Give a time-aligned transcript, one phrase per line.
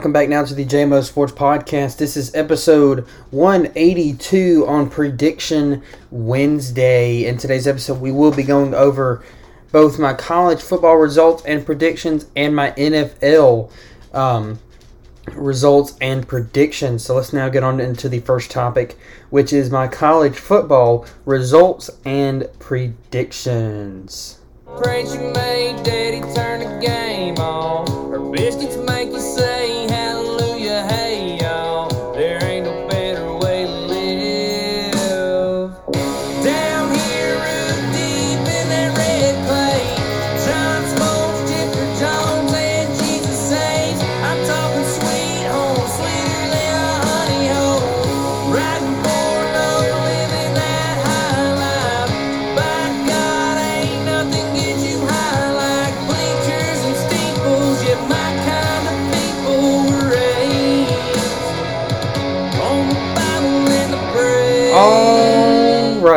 [0.00, 1.98] welcome back now to the JMO Sports Podcast.
[1.98, 3.00] This is episode
[3.32, 7.26] 182 on Prediction Wednesday.
[7.26, 9.22] In today's episode, we will be going over
[9.72, 13.70] both my college football results and predictions and my NFL
[14.14, 14.58] um,
[15.32, 17.04] results and predictions.
[17.04, 21.90] So let's now get on into the first topic, which is my college football results
[22.06, 24.40] and predictions.
[24.82, 28.10] Praise you made daddy turn the game on.
[28.10, 29.20] Her biscuits make you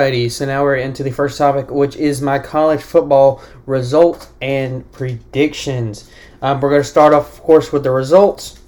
[0.03, 6.11] So now we're into the first topic, which is my college football results and predictions.
[6.41, 8.59] Um, we're going to start off, of course, with the results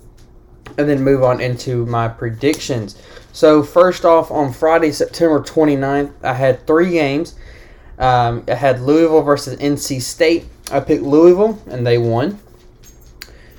[0.78, 2.98] and then move on into my predictions.
[3.34, 7.36] So, first off, on Friday, September 29th, I had three games.
[8.00, 10.46] Um, I had Louisville versus NC State.
[10.72, 12.40] I picked Louisville, and they won.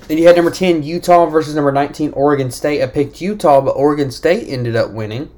[0.07, 2.81] Then you had number 10, Utah versus number 19, Oregon State.
[2.81, 5.29] I picked Utah, but Oregon State ended up winning.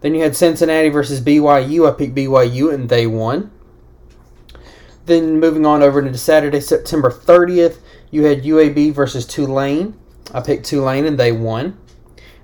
[0.00, 1.88] Then you had Cincinnati versus BYU.
[1.88, 3.50] I picked BYU, and they won.
[5.06, 7.78] Then moving on over to Saturday, September 30th,
[8.10, 9.96] you had UAB versus Tulane.
[10.34, 11.78] I picked Tulane, and they won.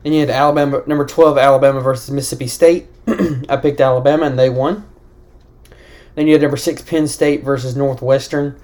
[0.03, 2.87] Then you had Alabama, number 12, Alabama versus Mississippi State.
[3.49, 4.87] I picked Alabama, and they won.
[6.15, 8.59] Then you had number 6, Penn State versus Northwestern.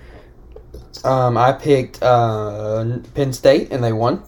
[1.05, 4.23] Um, I picked uh, Penn State, and they won.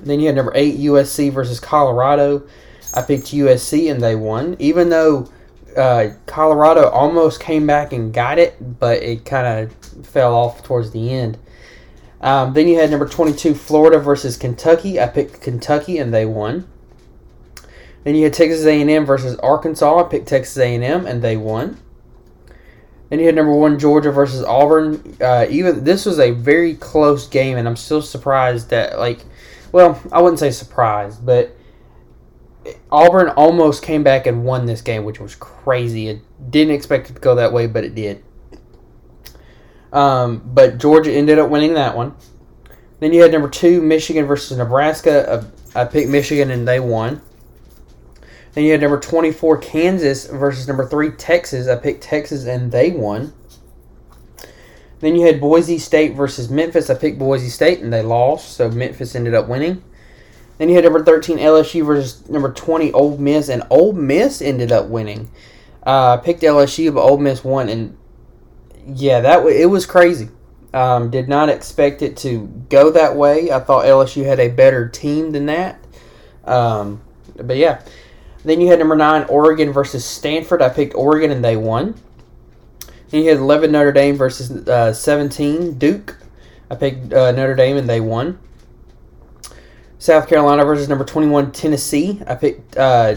[0.00, 2.46] Then you had number 8, USC versus Colorado.
[2.94, 4.56] I picked USC, and they won.
[4.58, 5.28] Even though
[5.76, 10.90] uh, Colorado almost came back and got it, but it kind of fell off towards
[10.90, 11.38] the end.
[12.20, 15.00] Um, then you had number 22, Florida versus Kentucky.
[15.00, 16.68] I picked Kentucky, and they won.
[18.04, 20.04] Then you had Texas A&M versus Arkansas.
[20.04, 21.78] I picked Texas A&M, and they won.
[23.08, 25.16] Then you had number one Georgia versus Auburn.
[25.20, 29.20] Uh, even this was a very close game, and I'm still surprised that like,
[29.70, 31.54] well, I wouldn't say surprised, but
[32.90, 36.08] Auburn almost came back and won this game, which was crazy.
[36.08, 38.22] It didn't expect it to go that way, but it did.
[39.92, 42.14] Um, but Georgia ended up winning that one.
[43.00, 45.28] Then you had number two Michigan versus Nebraska.
[45.28, 47.20] Uh, I picked Michigan, and they won.
[48.52, 51.68] Then you had number 24 Kansas versus number 3 Texas.
[51.68, 53.32] I picked Texas and they won.
[55.00, 56.90] Then you had Boise State versus Memphis.
[56.90, 59.82] I picked Boise State and they lost, so Memphis ended up winning.
[60.58, 64.70] Then you had number 13 LSU versus number 20 Ole Miss and Ole Miss ended
[64.70, 65.30] up winning.
[65.84, 67.96] Uh, I picked LSU but Ole Miss won and
[68.86, 70.28] yeah, that w- it was crazy.
[70.74, 73.50] Um, did not expect it to go that way.
[73.50, 75.78] I thought LSU had a better team than that.
[76.44, 77.02] Um,
[77.36, 77.82] but yeah.
[78.44, 80.62] Then you had number nine Oregon versus Stanford.
[80.62, 81.94] I picked Oregon and they won.
[83.10, 86.16] Then you had eleven Notre Dame versus uh, seventeen Duke.
[86.70, 88.38] I picked uh, Notre Dame and they won.
[90.02, 92.20] South Carolina versus number twenty-one Tennessee.
[92.26, 93.14] I picked uh,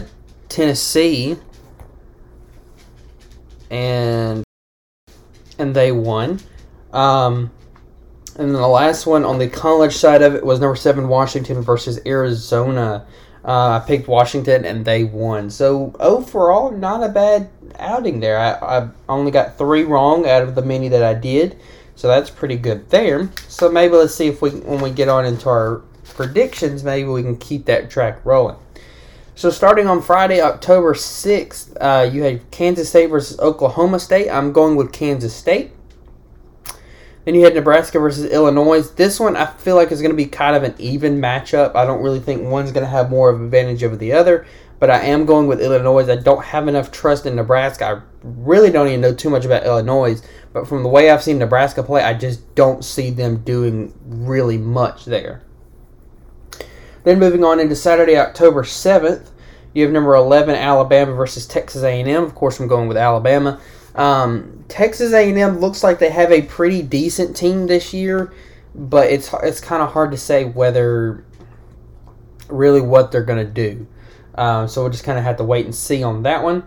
[0.48, 1.36] Tennessee,
[3.68, 4.44] and
[5.58, 6.38] and they won.
[6.92, 7.50] Um,
[8.36, 11.60] and then the last one on the college side of it was number seven Washington
[11.60, 13.04] versus Arizona.
[13.44, 15.50] Uh, I picked Washington and they won.
[15.50, 18.38] So overall, not a bad outing there.
[18.38, 21.58] I, I only got three wrong out of the many that I did,
[21.96, 23.28] so that's pretty good there.
[23.48, 25.82] So maybe let's see if we when we get on into our
[26.14, 28.56] predictions, maybe we can keep that track rolling.
[29.34, 34.30] So starting on Friday, October sixth, uh, you had Kansas State versus Oklahoma State.
[34.30, 35.72] I'm going with Kansas State.
[37.26, 38.88] Then you had Nebraska versus Illinois.
[38.88, 41.74] This one I feel like is going to be kind of an even matchup.
[41.74, 44.46] I don't really think one's going to have more of an advantage over the other,
[44.78, 46.08] but I am going with Illinois.
[46.08, 47.84] I don't have enough trust in Nebraska.
[47.84, 50.22] I really don't even know too much about Illinois,
[50.52, 54.56] but from the way I've seen Nebraska play, I just don't see them doing really
[54.56, 55.42] much there.
[57.06, 59.28] Then moving on into Saturday, October 7th,
[59.72, 62.24] you have number 11 Alabama versus Texas A&M.
[62.24, 63.60] Of course, I'm going with Alabama.
[63.94, 68.32] Um, Texas A&M looks like they have a pretty decent team this year,
[68.74, 71.24] but it's it's kind of hard to say whether
[72.48, 73.86] really what they're going to do.
[74.34, 76.64] Um, so we'll just kind of have to wait and see on that one.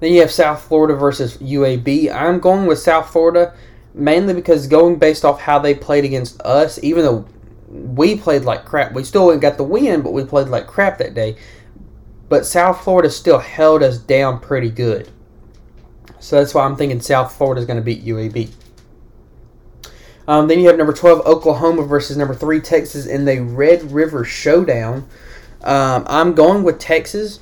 [0.00, 2.10] Then you have South Florida versus UAB.
[2.10, 3.54] I'm going with South Florida
[3.92, 7.26] mainly because going based off how they played against us, even though
[7.68, 11.14] we played like crap, we still got the win, but we played like crap that
[11.14, 11.36] day.
[12.28, 15.10] But South Florida still held us down pretty good.
[16.18, 18.50] So that's why I'm thinking South Florida is going to beat UAB.
[20.28, 24.24] Um, then you have number 12, Oklahoma versus number 3, Texas in the Red River
[24.24, 25.08] Showdown.
[25.62, 27.40] Um, I'm going with Texas,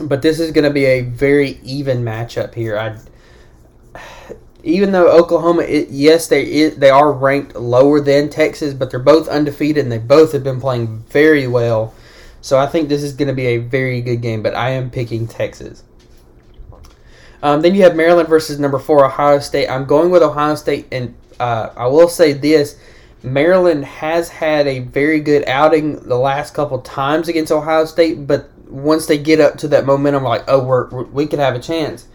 [0.00, 2.78] but this is going to be a very even matchup here.
[2.78, 2.96] I,
[4.62, 9.28] even though Oklahoma, it, yes, they they are ranked lower than Texas, but they're both
[9.28, 11.94] undefeated and they both have been playing very well.
[12.40, 14.90] So I think this is going to be a very good game, but I am
[14.90, 15.84] picking Texas.
[17.42, 19.68] Um, then you have Maryland versus number four Ohio State.
[19.68, 22.78] I'm going with Ohio State, and uh, I will say this:
[23.22, 28.50] Maryland has had a very good outing the last couple times against Ohio State, but
[28.68, 32.06] once they get up to that momentum, like oh, we're we could have a chance,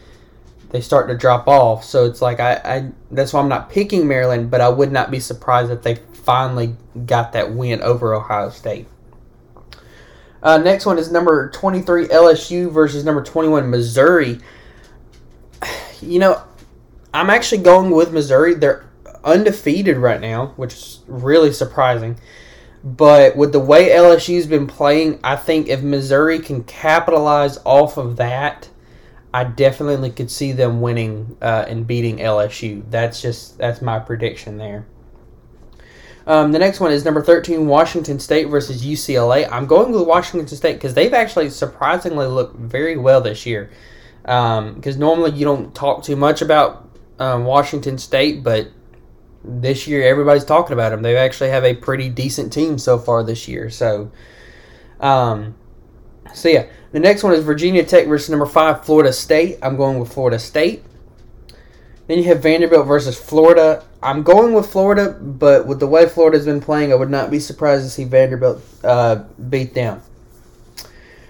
[0.75, 1.85] they start to drop off.
[1.85, 5.09] So it's like I, I that's why I'm not picking Maryland, but I would not
[5.09, 6.75] be surprised if they finally
[7.05, 8.85] got that win over Ohio State.
[10.43, 14.39] Uh, next one is number 23 LSU versus number 21 Missouri.
[16.01, 16.43] You know,
[17.13, 18.53] I'm actually going with Missouri.
[18.53, 18.85] They're
[19.23, 22.19] undefeated right now, which is really surprising.
[22.83, 28.17] But with the way LSU's been playing, I think if Missouri can capitalize off of
[28.17, 28.69] that,
[29.35, 32.89] I definitely could see them winning uh, and beating LSU.
[32.89, 34.87] That's just that's my prediction there.
[36.25, 39.45] Um, the next one is number 13, Washington State versus UCLA.
[39.51, 43.71] I'm going with Washington State because they've actually surprisingly looked very well this year.
[44.21, 46.89] Because um, normally you don't talk too much about
[47.19, 48.69] um, Washington State, but
[49.43, 51.01] this year everybody's talking about them.
[51.01, 53.69] They actually have a pretty decent team so far this year.
[53.69, 54.13] So,
[55.01, 55.55] um,
[56.33, 59.57] so yeah, the next one is Virginia Tech versus number five Florida State.
[59.61, 60.83] I'm going with Florida State.
[62.07, 63.83] Then you have Vanderbilt versus Florida.
[64.03, 67.39] I'm going with Florida, but with the way Florida's been playing, I would not be
[67.39, 70.01] surprised to see Vanderbilt uh, beat them.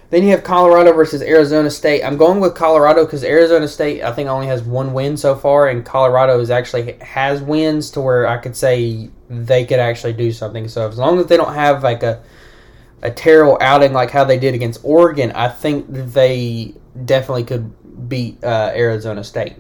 [0.10, 2.04] Then you have Colorado versus Arizona State.
[2.04, 5.68] I'm going with Colorado because Arizona State I think only has one win so far,
[5.68, 10.32] and Colorado is actually has wins to where I could say they could actually do
[10.32, 10.68] something.
[10.68, 12.22] So as long as they don't have like a
[13.02, 16.74] a terrible outing like how they did against Oregon, I think they
[17.06, 19.56] definitely could beat uh, Arizona State.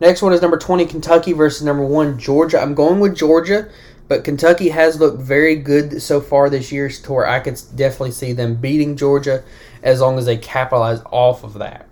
[0.00, 2.60] Next one is number 20, Kentucky versus number 1, Georgia.
[2.60, 3.68] I'm going with Georgia,
[4.06, 8.12] but Kentucky has looked very good so far this year to where I could definitely
[8.12, 9.42] see them beating Georgia
[9.82, 11.88] as long as they capitalize off of that.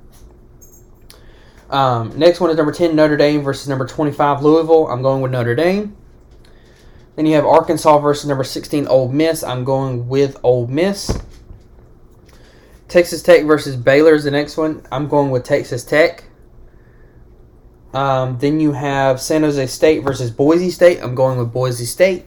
[1.69, 4.87] Um, next one is number 10, Notre Dame versus number 25, Louisville.
[4.87, 5.96] I'm going with Notre Dame.
[7.16, 9.42] Then you have Arkansas versus number 16, Ole Miss.
[9.42, 11.18] I'm going with Ole Miss.
[12.88, 14.86] Texas Tech versus Baylor is the next one.
[14.92, 16.24] I'm going with Texas Tech.
[17.92, 21.00] Um, then you have San Jose State versus Boise State.
[21.02, 22.26] I'm going with Boise State.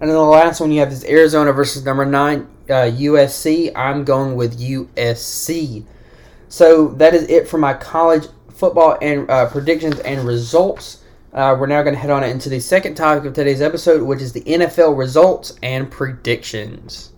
[0.00, 3.72] And then the last one you have is Arizona versus number nine uh, USC.
[3.74, 5.84] I'm going with USC.
[6.48, 11.03] So that is it for my college football and uh, predictions and results.
[11.34, 14.22] Uh, we're now going to head on into the second topic of today's episode, which
[14.22, 17.10] is the NFL results and predictions.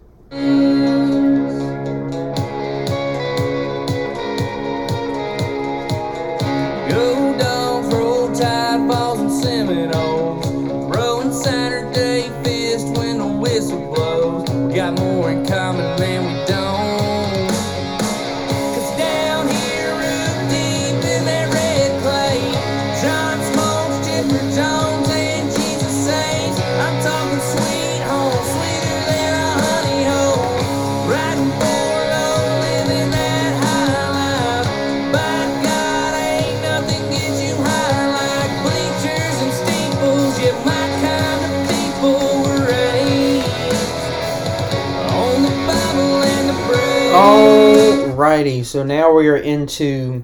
[47.16, 50.22] Alrighty, so now we are into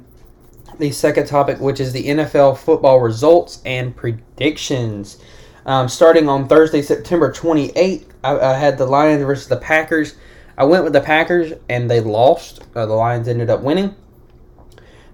[0.78, 5.16] the second topic, which is the NFL football results and predictions.
[5.64, 10.16] Um, starting on Thursday, September 28th, I, I, had the Lions versus the Packers.
[10.58, 12.62] I went with the Packers and they lost.
[12.74, 13.94] Uh, the Lions ended up winning.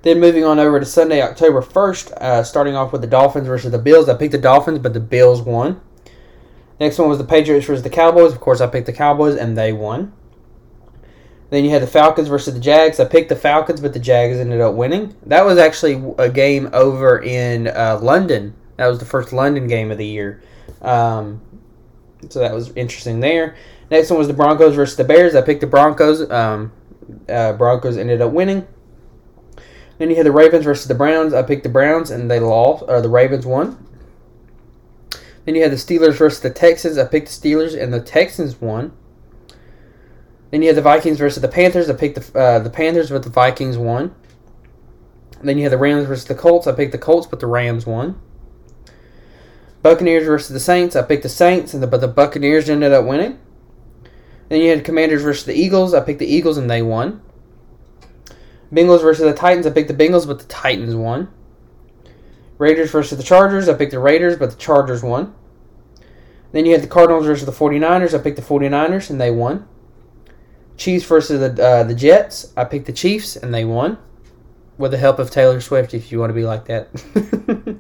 [0.02, 3.72] Then moving on over to Sunday, October 1st, uh, starting off with the Dolphins versus
[3.72, 4.08] the Bills.
[4.08, 5.80] I picked the Dolphins, but the Bills won.
[6.80, 8.32] Next one was the Patriots versus the Cowboys.
[8.32, 10.12] Of course, I picked the Cowboys and they won.
[11.50, 13.00] Then you had the Falcons versus the Jags.
[13.00, 15.16] I picked the Falcons, but the Jags ended up winning.
[15.26, 18.54] That was actually a game over in uh, London.
[18.78, 20.42] That was the first London game of the year.
[20.80, 21.42] Um,
[22.28, 23.56] so that was interesting there.
[23.90, 25.35] Next one was the Broncos versus the Bears.
[25.35, 26.30] I picked the Broncos.
[26.30, 26.73] Um,
[27.28, 28.66] uh, Broncos ended up winning.
[29.99, 31.35] Then you had the Ravens versus the Browns.
[31.35, 32.85] I picked the Browns and they lost.
[32.87, 33.85] Or the Ravens won.
[35.44, 36.99] Then you had the Steelers versus the Texans.
[36.99, 38.92] I picked the Steelers and the Texans won.
[40.50, 41.90] Then you had the Vikings versus the Panthers.
[41.90, 44.14] I picked the uh, the Panthers, but the Vikings won.
[45.42, 46.66] Then you had the Rams versus the Colts.
[46.66, 48.20] I picked the Colts, but the Rams won.
[49.82, 50.97] Buccaneers versus the Saints.
[50.97, 53.38] I picked the Saints, and the, but the Buccaneers ended up winning.
[54.49, 55.94] Then you had Commanders versus the Eagles.
[55.94, 57.23] I picked the Eagles, and they won.
[58.73, 59.66] Bengals versus the Titans.
[59.66, 61.28] I picked the Bengals, but the Titans won.
[62.58, 63.68] Raiders versus the Chargers.
[63.68, 65.35] I picked the Raiders, but the Chargers won.
[66.52, 68.18] Then you had the Cardinals versus the 49ers.
[68.18, 69.68] I picked the 49ers, and they won.
[70.76, 72.52] Chiefs versus the uh, the Jets.
[72.56, 73.99] I picked the Chiefs, and they won.
[74.76, 76.88] With the help of Taylor Swift, if you want to be like that.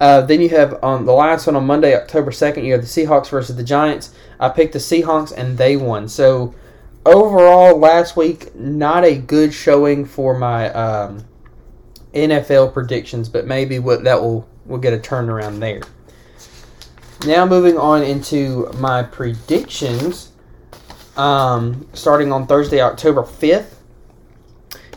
[0.00, 2.86] uh, then you have on the last one on Monday, October 2nd, you have the
[2.86, 4.14] Seahawks versus the Giants.
[4.38, 6.08] I picked the Seahawks, and they won.
[6.08, 6.54] So
[7.04, 11.24] overall, last week, not a good showing for my um,
[12.14, 15.82] NFL predictions, but maybe what that will will get a turnaround there.
[17.26, 20.30] Now moving on into my predictions.
[21.16, 23.81] Um, starting on Thursday, October fifth,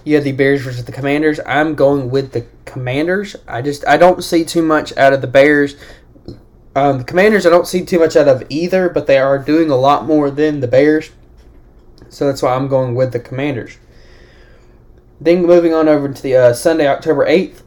[0.06, 1.40] you have the Bears versus the Commanders.
[1.46, 3.36] I'm going with the Commanders.
[3.48, 5.76] I just I don't see too much out of the Bears.
[6.76, 9.70] Um, the Commanders I don't see too much out of either, but they are doing
[9.70, 11.12] a lot more than the Bears.
[12.10, 13.78] So that's why I'm going with the Commanders.
[15.20, 17.62] Then moving on over to the uh, Sunday, October 8th,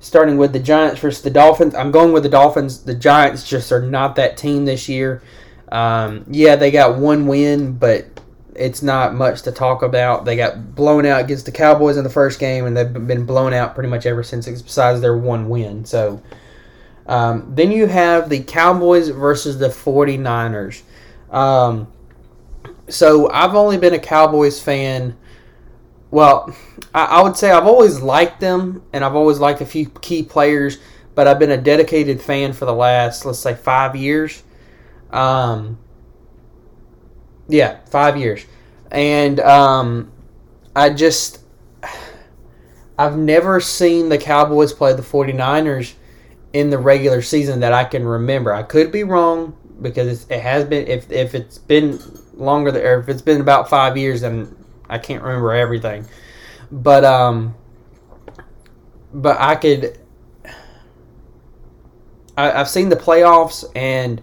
[0.00, 1.74] starting with the Giants versus the Dolphins.
[1.74, 2.84] I'm going with the Dolphins.
[2.84, 5.22] The Giants just are not that team this year.
[5.70, 8.11] Um, yeah, they got one win, but
[8.54, 10.24] it's not much to talk about.
[10.24, 13.52] They got blown out against the Cowboys in the first game, and they've been blown
[13.52, 15.84] out pretty much ever since, besides their one win.
[15.84, 16.22] So
[17.06, 20.82] um, then you have the Cowboys versus the 49ers.
[21.30, 21.90] Um,
[22.88, 25.16] so I've only been a Cowboys fan.
[26.10, 26.54] Well,
[26.94, 30.22] I, I would say I've always liked them, and I've always liked a few key
[30.22, 30.78] players,
[31.14, 34.42] but I've been a dedicated fan for the last, let's say, five years.
[35.10, 35.78] Um,
[37.52, 38.44] yeah, five years.
[38.90, 40.10] And um,
[40.74, 41.40] I just,
[42.98, 45.94] I've never seen the Cowboys play the 49ers
[46.52, 48.52] in the regular season that I can remember.
[48.52, 52.00] I could be wrong because it has been, if, if it's been
[52.34, 54.54] longer, than, or if it's been about five years, then
[54.88, 56.06] I can't remember everything.
[56.70, 57.54] But, um,
[59.12, 59.98] but I could,
[62.36, 64.22] I, I've seen the playoffs and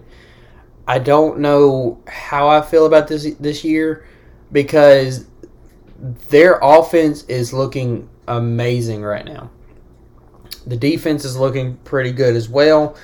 [0.90, 4.04] I don't know how I feel about this this year
[4.50, 5.26] because
[6.30, 9.52] their offense is looking amazing right now.
[10.66, 12.96] The defense is looking pretty good as well.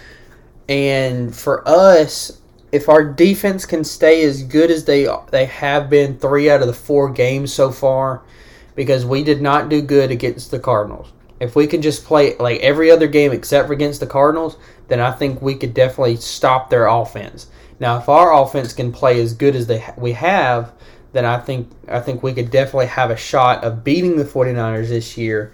[0.68, 2.40] And for us,
[2.72, 6.66] if our defense can stay as good as they they have been 3 out of
[6.66, 8.24] the 4 games so far
[8.74, 11.12] because we did not do good against the Cardinals.
[11.38, 14.56] If we can just play like every other game except for against the Cardinals,
[14.88, 17.46] then I think we could definitely stop their offense.
[17.78, 20.72] Now, if our offense can play as good as they we have,
[21.12, 24.88] then I think I think we could definitely have a shot of beating the 49ers
[24.88, 25.52] this year.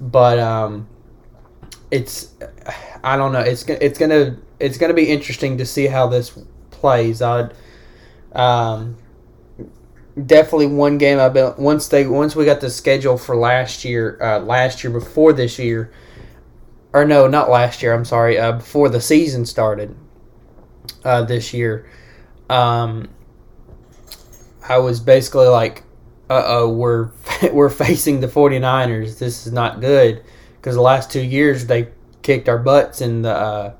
[0.00, 0.88] But um,
[1.90, 2.34] it's
[3.02, 3.40] I don't know.
[3.40, 6.38] It's it's gonna it's gonna be interesting to see how this
[6.70, 7.20] plays.
[7.20, 7.52] I'd
[8.32, 8.96] um,
[10.26, 14.18] definitely one game I bet once they once we got the schedule for last year
[14.20, 15.92] uh, last year before this year
[16.92, 19.94] or no not last year I'm sorry uh, before the season started
[21.04, 21.88] uh, this year,
[22.50, 23.08] um,
[24.68, 25.84] I was basically like,
[26.28, 27.10] "Uh oh, we're
[27.52, 29.18] we're facing the 49ers.
[29.18, 30.22] This is not good."
[30.56, 31.88] Because the last two years they
[32.22, 33.74] kicked our butts in the uh,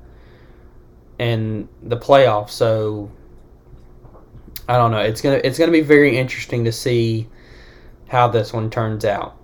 [1.19, 2.51] in the playoffs.
[2.51, 3.11] So
[4.67, 4.99] I don't know.
[4.99, 7.27] It's gonna it's gonna be very interesting to see
[8.07, 9.35] how this one turns out.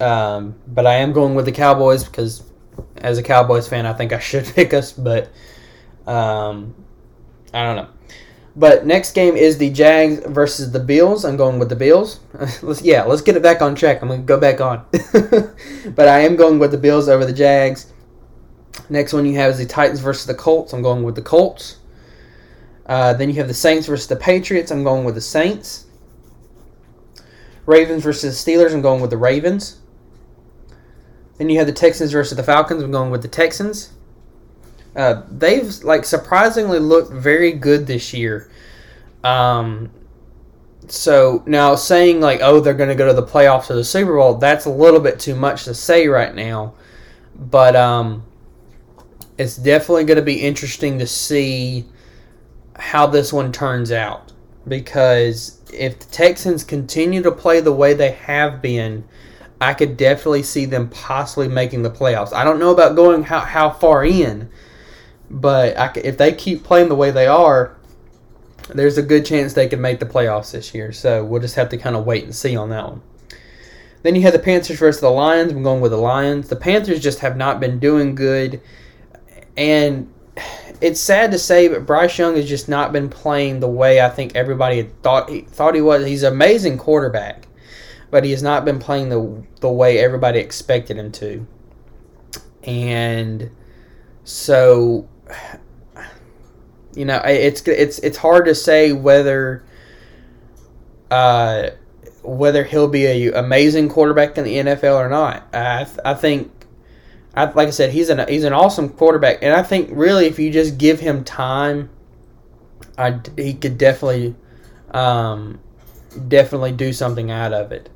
[0.00, 2.42] Um, but I am going with the Cowboys because
[2.96, 5.30] as a Cowboys fan, I think I should pick us, but
[6.10, 6.74] um,
[7.54, 7.88] I don't know.
[8.56, 11.24] But next game is the Jags versus the Bills.
[11.24, 12.18] I'm going with the Bills.
[12.62, 14.02] let's yeah, let's get it back on track.
[14.02, 14.84] I'm gonna go back on.
[15.94, 17.92] but I am going with the Bills over the Jags.
[18.88, 20.72] Next one you have is the Titans versus the Colts.
[20.72, 21.78] I'm going with the Colts.
[22.86, 24.72] Uh, then you have the Saints versus the Patriots.
[24.72, 25.86] I'm going with the Saints.
[27.66, 28.74] Ravens versus the Steelers.
[28.74, 29.78] I'm going with the Ravens.
[31.38, 32.82] Then you have the Texans versus the Falcons.
[32.82, 33.92] I'm going with the Texans.
[34.96, 38.50] Uh, they've like surprisingly looked very good this year.
[39.22, 39.90] Um,
[40.88, 44.16] so now saying like, oh, they're going to go to the playoffs or the Super
[44.16, 46.74] Bowl, that's a little bit too much to say right now.
[47.36, 48.24] But um,
[49.38, 51.86] it's definitely going to be interesting to see
[52.76, 54.32] how this one turns out
[54.66, 59.04] because if the Texans continue to play the way they have been,
[59.60, 62.32] I could definitely see them possibly making the playoffs.
[62.32, 64.50] I don't know about going how, how far in,
[65.30, 67.76] but I, if they keep playing the way they are,
[68.68, 70.92] there's a good chance they can make the playoffs this year.
[70.92, 73.02] So we'll just have to kind of wait and see on that one.
[74.02, 75.52] Then you have the Panthers versus the Lions.
[75.52, 76.48] I'm going with the Lions.
[76.48, 78.60] The Panthers just have not been doing good,
[79.56, 80.12] and
[80.80, 84.08] it's sad to say, but Bryce Young has just not been playing the way I
[84.08, 86.06] think everybody had thought he thought he was.
[86.06, 87.46] He's an amazing quarterback,
[88.10, 91.46] but he has not been playing the the way everybody expected him to.
[92.62, 93.50] And
[94.24, 95.06] so
[96.94, 99.64] you know, it's it's it's hard to say whether
[101.10, 101.70] uh
[102.22, 105.48] whether he'll be a amazing quarterback in the NFL or not.
[105.54, 106.52] I I think
[107.34, 110.38] I, like I said, he's an he's an awesome quarterback, and I think really if
[110.38, 111.90] you just give him time,
[112.98, 114.34] I he could definitely,
[114.90, 115.60] um,
[116.28, 117.88] definitely do something out of it.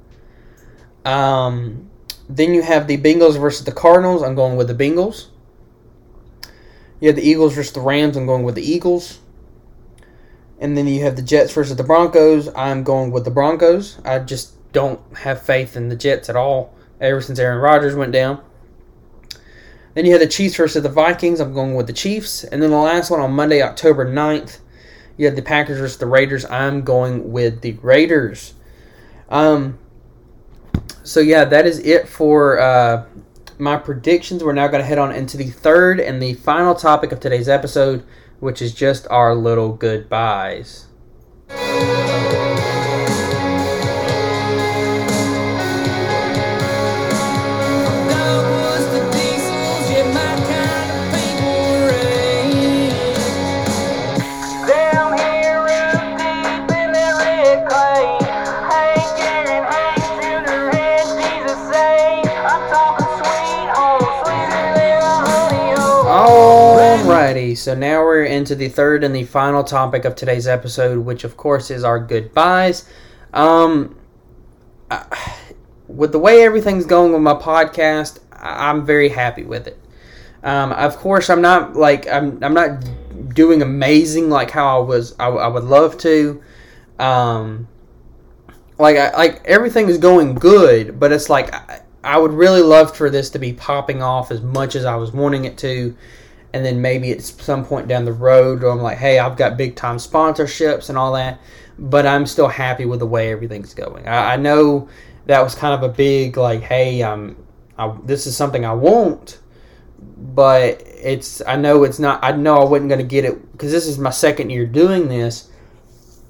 [1.04, 1.90] Um,
[2.28, 4.22] then you have the Bengals versus the Cardinals.
[4.22, 5.26] I'm going with the Bengals.
[7.04, 8.16] You have the Eagles versus the Rams.
[8.16, 9.18] I'm going with the Eagles.
[10.58, 12.48] And then you have the Jets versus the Broncos.
[12.56, 13.98] I'm going with the Broncos.
[14.06, 18.12] I just don't have faith in the Jets at all ever since Aaron Rodgers went
[18.12, 18.42] down.
[19.92, 21.40] Then you have the Chiefs versus the Vikings.
[21.40, 22.42] I'm going with the Chiefs.
[22.42, 24.60] And then the last one on Monday, October 9th,
[25.18, 26.46] you have the Packers versus the Raiders.
[26.46, 28.54] I'm going with the Raiders.
[29.28, 29.78] Um,
[31.02, 33.04] so, yeah, that is it for uh,
[33.58, 34.42] my predictions.
[34.42, 37.48] We're now going to head on into the third and the final topic of today's
[37.48, 38.04] episode,
[38.40, 40.86] which is just our little goodbyes.
[67.54, 71.36] So now we're into the third and the final topic of today's episode, which of
[71.36, 72.88] course is our goodbyes.
[73.32, 73.96] Um,
[75.88, 79.78] with the way everything's going with my podcast, I'm very happy with it.
[80.42, 82.84] Um, of course, I'm not like I'm I'm not
[83.34, 86.42] doing amazing like how I was I, I would love to.
[86.98, 87.68] Um,
[88.78, 92.94] like I, like everything is going good, but it's like I, I would really love
[92.94, 95.96] for this to be popping off as much as I was wanting it to
[96.54, 99.74] and then maybe at some point down the road I'm like, hey, I've got big
[99.74, 101.40] time sponsorships and all that,
[101.80, 104.06] but I'm still happy with the way everything's going.
[104.06, 104.88] I, I know
[105.26, 107.36] that was kind of a big like, hey, um,
[107.76, 109.40] I, this is something I want,
[109.98, 112.22] but it's I know it's not.
[112.22, 115.08] I know I wasn't going to get it because this is my second year doing
[115.08, 115.50] this.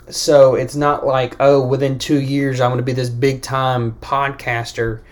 [0.08, 3.92] So it's not like oh, within two years I'm going to be this big time
[4.00, 5.02] podcaster,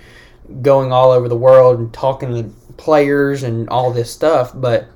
[0.62, 4.52] going all over the world and talking to players and all this stuff.
[4.54, 4.86] But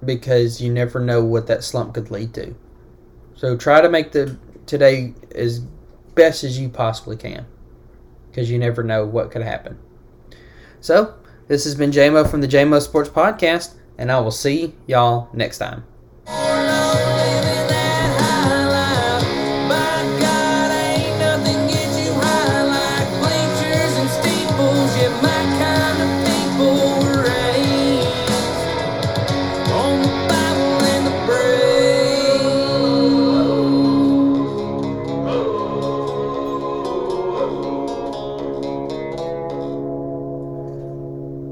[0.06, 2.56] because you never know what that slump could lead to.
[3.36, 5.60] So try to make the today as
[6.16, 7.46] best as you possibly can.
[8.30, 9.78] because you never know what could happen.
[10.80, 11.16] So,
[11.48, 15.58] this has been JMO from the JMO Sports Podcast, and I will see y'all next
[15.58, 15.84] time.